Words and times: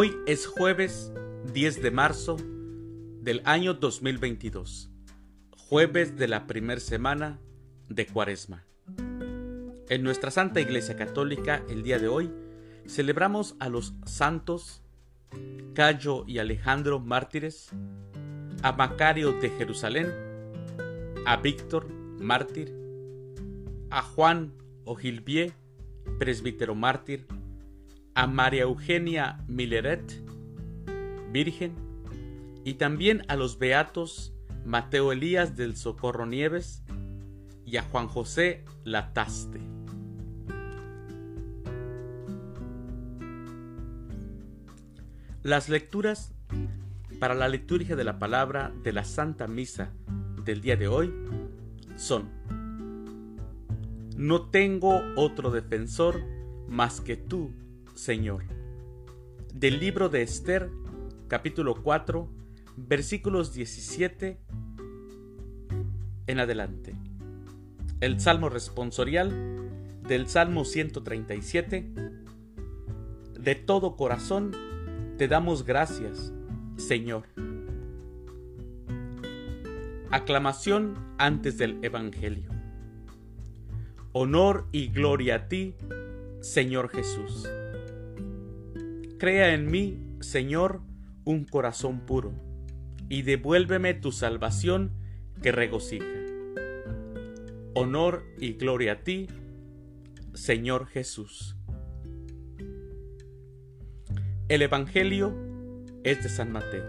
Hoy 0.00 0.16
es 0.26 0.46
jueves 0.46 1.12
10 1.52 1.82
de 1.82 1.90
marzo 1.90 2.36
del 3.20 3.42
año 3.44 3.74
2022, 3.74 4.92
jueves 5.56 6.16
de 6.16 6.28
la 6.28 6.46
primera 6.46 6.80
semana 6.80 7.40
de 7.88 8.06
Cuaresma. 8.06 8.64
En 9.88 10.04
nuestra 10.04 10.30
Santa 10.30 10.60
Iglesia 10.60 10.94
Católica 10.94 11.64
el 11.68 11.82
día 11.82 11.98
de 11.98 12.06
hoy 12.06 12.30
celebramos 12.86 13.56
a 13.58 13.68
los 13.68 13.92
santos 14.06 14.84
Cayo 15.74 16.22
y 16.28 16.38
Alejandro 16.38 17.00
mártires, 17.00 17.70
a 18.62 18.70
Macario 18.70 19.32
de 19.32 19.50
Jerusalén, 19.50 20.12
a 21.26 21.38
Víctor 21.38 21.88
mártir, 22.20 22.72
a 23.90 24.02
Juan 24.02 24.52
Ogilvie, 24.84 25.54
presbítero 26.20 26.76
mártir, 26.76 27.26
a 28.18 28.26
María 28.26 28.62
Eugenia 28.62 29.44
Milleret, 29.46 30.02
virgen, 31.30 31.72
y 32.64 32.74
también 32.74 33.22
a 33.28 33.36
los 33.36 33.60
beatos 33.60 34.34
Mateo 34.64 35.12
Elías 35.12 35.56
del 35.56 35.76
Socorro 35.76 36.26
Nieves 36.26 36.82
y 37.64 37.76
a 37.76 37.84
Juan 37.84 38.08
José 38.08 38.64
Lataste. 38.82 39.60
Las 45.44 45.68
lecturas 45.68 46.34
para 47.20 47.36
la 47.36 47.48
liturgia 47.48 47.94
de 47.94 48.02
la 48.02 48.18
palabra 48.18 48.72
de 48.82 48.92
la 48.94 49.04
Santa 49.04 49.46
Misa 49.46 49.92
del 50.44 50.60
día 50.60 50.74
de 50.74 50.88
hoy 50.88 51.14
son 51.94 52.28
No 54.16 54.50
tengo 54.50 55.02
otro 55.14 55.52
defensor 55.52 56.20
más 56.66 57.00
que 57.00 57.16
tú, 57.16 57.52
Señor. 57.98 58.44
Del 59.52 59.80
libro 59.80 60.08
de 60.08 60.22
Esther, 60.22 60.70
capítulo 61.26 61.82
4, 61.82 62.28
versículos 62.76 63.52
17 63.52 64.38
en 66.28 66.38
adelante. 66.38 66.94
El 68.00 68.20
Salmo 68.20 68.50
responsorial 68.50 69.32
del 70.06 70.28
Salmo 70.28 70.64
137. 70.64 71.90
De 73.40 73.54
todo 73.56 73.96
corazón 73.96 74.52
te 75.18 75.26
damos 75.26 75.64
gracias, 75.64 76.32
Señor. 76.76 77.24
Aclamación 80.12 80.94
antes 81.18 81.58
del 81.58 81.84
Evangelio. 81.84 82.48
Honor 84.12 84.68
y 84.70 84.86
gloria 84.86 85.34
a 85.34 85.48
ti, 85.48 85.74
Señor 86.40 86.90
Jesús. 86.90 87.48
Crea 89.18 89.52
en 89.52 89.68
mí, 89.68 89.98
Señor, 90.20 90.80
un 91.24 91.44
corazón 91.44 92.06
puro, 92.06 92.32
y 93.08 93.22
devuélveme 93.22 93.94
tu 93.94 94.12
salvación 94.12 94.92
que 95.42 95.50
regocija. 95.50 96.06
Honor 97.74 98.22
y 98.38 98.52
gloria 98.52 98.92
a 98.92 99.00
ti, 99.02 99.26
Señor 100.34 100.86
Jesús. 100.86 101.56
El 104.48 104.62
Evangelio 104.62 105.34
es 106.04 106.22
de 106.22 106.28
San 106.28 106.52
Mateo. 106.52 106.84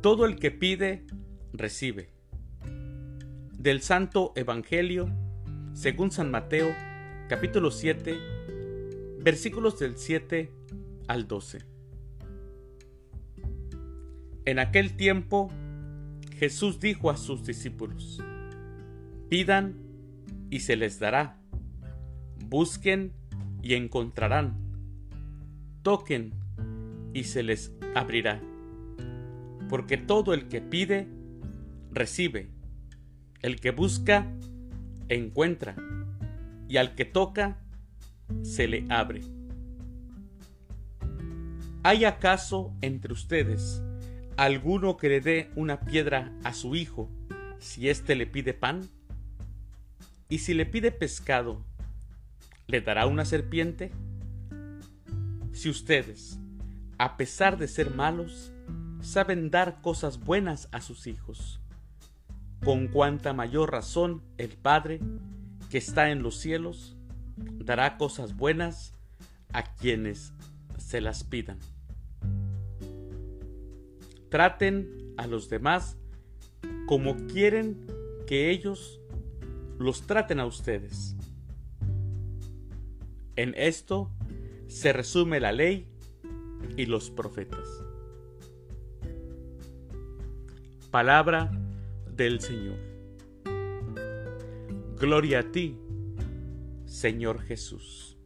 Todo 0.00 0.26
el 0.26 0.34
que 0.34 0.50
pide, 0.50 1.06
recibe. 1.52 2.10
Del 3.56 3.82
Santo 3.82 4.32
Evangelio, 4.34 5.08
según 5.74 6.10
San 6.10 6.32
Mateo, 6.32 6.74
capítulo 7.28 7.70
7, 7.70 8.18
versículos 9.22 9.78
del 9.78 9.96
7 9.96 10.50
al 11.08 11.28
12. 11.28 11.58
En 14.44 14.58
aquel 14.58 14.96
tiempo, 14.96 15.50
Jesús 16.38 16.80
dijo 16.80 17.10
a 17.10 17.16
sus 17.16 17.44
discípulos, 17.44 18.22
pidan 19.28 19.76
y 20.50 20.60
se 20.60 20.76
les 20.76 20.98
dará, 20.98 21.40
busquen 22.48 23.12
y 23.62 23.74
encontrarán 23.74 24.70
toquen 25.82 26.32
y 27.12 27.24
se 27.24 27.42
les 27.42 27.72
abrirá. 27.94 28.40
Porque 29.68 29.96
todo 29.96 30.34
el 30.34 30.48
que 30.48 30.60
pide, 30.60 31.08
recibe. 31.90 32.50
El 33.40 33.60
que 33.60 33.70
busca, 33.70 34.26
encuentra. 35.08 35.76
Y 36.68 36.76
al 36.76 36.94
que 36.94 37.04
toca, 37.04 37.62
se 38.42 38.68
le 38.68 38.86
abre. 38.88 39.22
¿Hay 41.82 42.04
acaso 42.04 42.74
entre 42.82 43.12
ustedes 43.12 43.82
alguno 44.36 44.96
que 44.96 45.08
le 45.08 45.20
dé 45.20 45.50
una 45.56 45.80
piedra 45.80 46.32
a 46.44 46.52
su 46.52 46.74
hijo 46.76 47.08
si 47.58 47.88
éste 47.88 48.14
le 48.14 48.26
pide 48.26 48.54
pan? 48.54 48.88
¿Y 50.28 50.38
si 50.38 50.54
le 50.54 50.66
pide 50.66 50.92
pescado, 50.92 51.64
le 52.66 52.80
dará 52.80 53.06
una 53.06 53.24
serpiente? 53.24 53.90
Si 55.52 55.68
ustedes, 55.68 56.38
a 56.98 57.16
pesar 57.16 57.58
de 57.58 57.66
ser 57.66 57.94
malos, 57.94 58.52
saben 59.00 59.50
dar 59.50 59.80
cosas 59.80 60.20
buenas 60.20 60.68
a 60.72 60.80
sus 60.80 61.06
hijos, 61.06 61.60
con 62.64 62.88
cuánta 62.88 63.32
mayor 63.32 63.72
razón 63.72 64.22
el 64.36 64.50
Padre, 64.50 65.00
que 65.70 65.78
está 65.78 66.10
en 66.10 66.22
los 66.22 66.36
cielos, 66.36 66.96
dará 67.64 67.96
cosas 67.96 68.36
buenas 68.36 68.94
a 69.52 69.74
quienes 69.74 70.32
se 70.78 71.00
las 71.00 71.24
pidan. 71.24 71.58
Traten 74.28 75.14
a 75.16 75.26
los 75.26 75.48
demás 75.48 75.96
como 76.86 77.16
quieren 77.26 77.86
que 78.26 78.50
ellos 78.50 79.00
los 79.78 80.06
traten 80.06 80.40
a 80.40 80.46
ustedes. 80.46 81.16
En 83.36 83.54
esto 83.56 84.10
se 84.68 84.92
resume 84.92 85.40
la 85.40 85.52
ley 85.52 85.88
y 86.76 86.86
los 86.86 87.10
profetas. 87.10 87.66
Palabra 90.90 91.50
del 92.14 92.40
Señor. 92.40 92.76
Gloria 94.98 95.40
a 95.40 95.50
ti, 95.50 95.78
Señor 96.90 97.40
Jesús. 97.42 98.18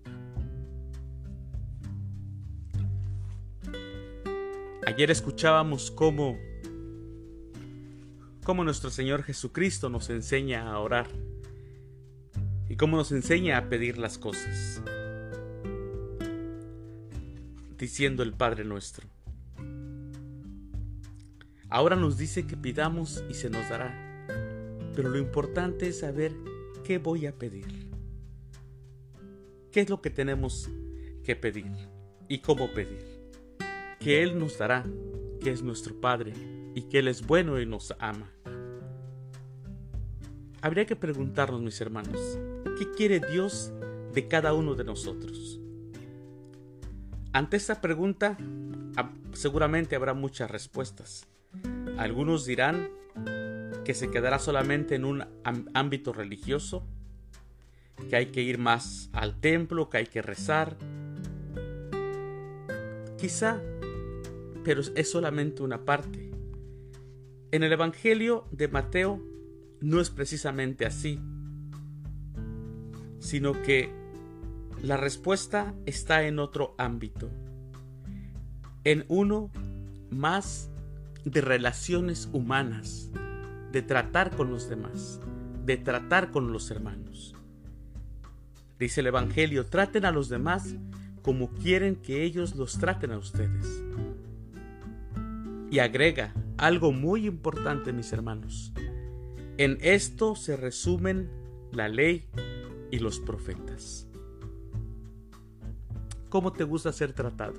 Ayer 4.87 5.11
escuchábamos 5.11 5.91
cómo, 5.91 6.39
cómo 8.43 8.65
nuestro 8.65 8.89
Señor 8.89 9.23
Jesucristo 9.23 9.91
nos 9.91 10.09
enseña 10.09 10.73
a 10.73 10.79
orar 10.79 11.09
y 12.67 12.77
cómo 12.77 12.97
nos 12.97 13.13
enseña 13.13 13.59
a 13.59 13.69
pedir 13.69 13.99
las 13.99 14.17
cosas 14.17 14.81
diciendo 17.77 18.23
el 18.23 18.33
Padre 18.33 18.65
nuestro. 18.65 19.07
Ahora 21.69 21.97
nos 21.97 22.17
dice 22.17 22.47
que 22.47 22.57
pidamos 22.57 23.23
y 23.29 23.35
se 23.35 23.51
nos 23.51 23.69
dará, 23.69 24.27
pero 24.97 25.11
lo 25.11 25.19
importante 25.19 25.89
es 25.89 25.99
saber 26.01 26.35
qué 26.83 26.97
voy 26.97 27.27
a 27.27 27.33
pedir. 27.33 27.84
¿Qué 29.75 29.81
es 29.81 29.91
lo 29.91 30.01
que 30.01 30.11
tenemos 30.11 30.71
que 31.25 31.35
pedir 31.35 31.73
y 32.29 32.39
cómo 32.39 32.73
pedir? 32.73 33.05
Que 33.99 34.23
Él 34.23 34.39
nos 34.39 34.57
dará, 34.57 34.85
que 35.41 35.51
es 35.51 35.65
nuestro 35.65 36.01
Padre 36.01 36.33
y 36.77 36.83
que 36.83 37.01
Él 37.01 37.09
es 37.09 37.27
bueno 37.27 37.61
y 37.61 37.67
nos 37.67 37.93
ama. 37.99 38.31
Habría 40.63 40.87
que 40.87 40.95
preguntarnos, 40.95 41.61
mis 41.61 41.81
hermanos, 41.81 42.39
¿qué 42.79 42.89
quiere 42.93 43.19
Dios 43.19 43.73
de 44.13 44.29
cada 44.29 44.55
uno 44.55 44.77
de 44.77 44.85
nosotros? 44.85 45.59
Ante 47.33 47.57
esta 47.57 47.81
pregunta 47.81 48.39
seguramente 49.33 49.97
habrá 49.97 50.15
muchas 50.15 50.53
respuestas. 50.53 51.27
Algunos 51.99 52.47
dirán 52.47 52.91
que 53.85 53.95
se 53.95 54.09
quedará 54.09 54.39
solamente 54.39 54.95
en 54.95 55.05
un 55.05 55.25
ámbito 55.75 56.13
religioso, 56.13 56.87
que 58.15 58.19
hay 58.19 58.27
que 58.27 58.43
ir 58.43 58.59
más 58.59 59.11
al 59.13 59.41
templo, 59.41 59.91
que 59.91 59.97
hay 59.97 60.07
que 60.07 60.23
rezar. 60.23 60.77
Quizá, 63.19 63.61
pero 64.63 64.83
es 64.95 65.11
solamente 65.11 65.65
una 65.65 65.85
parte. 65.85 66.31
En 67.51 67.65
el 67.65 67.73
Evangelio 67.73 68.47
de 68.53 68.69
Mateo 68.69 69.21
no 69.81 70.01
es 70.01 70.11
precisamente 70.11 70.87
así, 70.87 71.19
sino 73.19 73.61
que 73.63 73.91
la 74.81 74.97
respuesta 74.97 75.75
está 75.85 76.23
en 76.23 76.39
otro 76.39 76.77
ámbito, 76.79 77.33
en 78.85 79.07
uno 79.09 79.51
más 80.11 80.71
de 81.25 81.41
relaciones 81.41 82.29
humanas, 82.33 83.11
de 83.73 83.83
tratar 83.83 84.37
con 84.37 84.53
los 84.53 84.69
demás, 84.69 85.19
de 85.65 85.79
tratar 85.79 86.31
con 86.31 86.53
los 86.53 86.71
hermanos. 86.71 87.35
Dice 88.85 89.01
el 89.01 89.07
Evangelio, 89.07 89.65
traten 89.65 90.05
a 90.05 90.11
los 90.11 90.29
demás 90.29 90.77
como 91.23 91.49
quieren 91.49 91.97
que 91.97 92.23
ellos 92.23 92.55
los 92.55 92.77
traten 92.77 93.13
a 93.13 93.17
ustedes. 93.17 93.83
Y 95.71 95.79
agrega 95.79 96.35
algo 96.59 96.93
muy 96.93 97.27
importante, 97.27 97.95
mis 97.95 98.13
hermanos. 98.13 98.75
En 99.57 99.79
esto 99.81 100.37
se 100.37 100.59
resumen 100.59 101.31
la 101.73 101.89
ley 101.89 102.27
y 102.91 102.99
los 102.99 103.21
profetas. 103.21 104.07
¿Cómo 106.29 106.53
te 106.53 106.65
gusta 106.65 106.93
ser 106.93 107.15
tratado? 107.15 107.59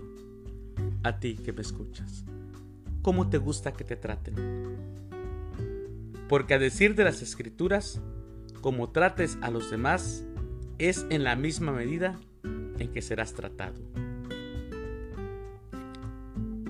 A 1.01 1.19
ti 1.19 1.37
que 1.37 1.53
me 1.53 1.61
escuchas. 1.61 2.23
¿Cómo 3.01 3.31
te 3.31 3.39
gusta 3.39 3.73
que 3.73 3.83
te 3.83 3.95
traten? 3.95 4.35
Porque 6.29 6.53
a 6.53 6.59
decir 6.59 6.93
de 6.93 7.03
las 7.03 7.23
escrituras, 7.23 7.99
como 8.61 8.91
trates 8.91 9.39
a 9.41 9.49
los 9.49 9.71
demás, 9.71 10.23
es 10.77 11.05
en 11.09 11.23
la 11.23 11.35
misma 11.35 11.71
medida 11.71 12.19
en 12.43 12.91
que 12.91 13.01
serás 13.01 13.33
tratado. 13.33 13.79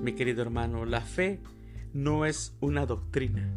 Mi 0.01 0.13
querido 0.13 0.43
hermano, 0.43 0.85
la 0.85 1.01
fe 1.01 1.39
no 1.93 2.25
es 2.25 2.55
una 2.61 2.85
doctrina, 2.85 3.49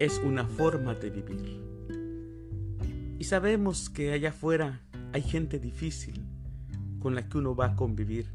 es 0.00 0.18
una 0.18 0.46
forma 0.46 0.94
de 0.94 1.10
vivir. 1.10 1.60
Y 3.18 3.24
sabemos 3.24 3.88
que 3.88 4.12
allá 4.12 4.30
afuera 4.30 4.80
hay 5.12 5.22
gente 5.22 5.60
difícil 5.60 6.20
con 6.98 7.14
la 7.14 7.28
que 7.28 7.38
uno 7.38 7.54
va 7.54 7.66
a 7.66 7.76
convivir, 7.76 8.26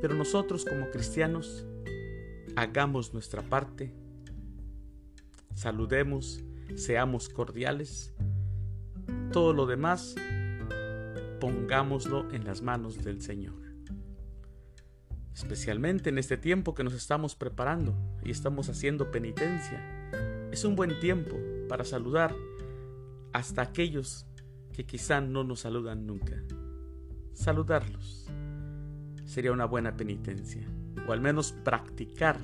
pero 0.00 0.14
nosotros 0.14 0.64
como 0.64 0.90
cristianos 0.90 1.64
hagamos 2.56 3.12
nuestra 3.12 3.42
parte, 3.42 3.92
saludemos, 5.54 6.42
seamos 6.74 7.28
cordiales, 7.28 8.12
todo 9.38 9.52
lo 9.52 9.66
demás 9.66 10.16
pongámoslo 11.38 12.28
en 12.32 12.44
las 12.44 12.60
manos 12.60 13.04
del 13.04 13.22
Señor. 13.22 13.54
Especialmente 15.32 16.10
en 16.10 16.18
este 16.18 16.36
tiempo 16.36 16.74
que 16.74 16.82
nos 16.82 16.92
estamos 16.92 17.36
preparando 17.36 17.94
y 18.24 18.32
estamos 18.32 18.68
haciendo 18.68 19.12
penitencia. 19.12 19.80
Es 20.50 20.64
un 20.64 20.74
buen 20.74 20.98
tiempo 20.98 21.36
para 21.68 21.84
saludar 21.84 22.34
hasta 23.32 23.62
aquellos 23.62 24.26
que 24.72 24.84
quizá 24.84 25.20
no 25.20 25.44
nos 25.44 25.60
saludan 25.60 26.04
nunca. 26.04 26.42
Saludarlos 27.32 28.26
sería 29.24 29.52
una 29.52 29.66
buena 29.66 29.96
penitencia, 29.96 30.66
o 31.06 31.12
al 31.12 31.20
menos 31.20 31.52
practicar 31.52 32.40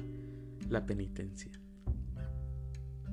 la 0.69 0.87
penitencia. 0.87 1.51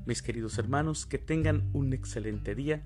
Mis 0.05 0.21
queridos 0.21 0.59
hermanos, 0.59 1.07
que 1.07 1.17
tengan 1.17 1.71
un 1.73 1.93
excelente 1.93 2.53
día, 2.53 2.85